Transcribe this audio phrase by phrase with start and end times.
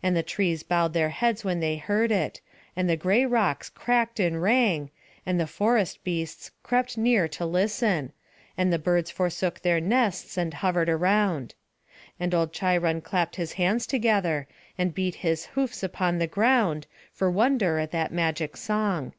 [0.00, 2.40] And the trees bowed their heads when they heard it,
[2.76, 4.92] and the gray rocks cracked and rang,
[5.26, 8.12] and the forest beasts crept near to listen,
[8.56, 11.56] and the birds forsook their nests and hovered round.
[12.20, 14.46] And old Cheiron clapt his hands together,
[14.78, 19.14] and beat his hoofs upon the ground, for wonder at that magic song.